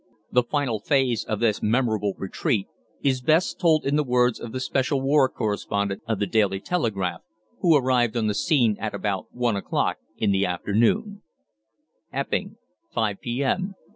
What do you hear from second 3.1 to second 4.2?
best told in the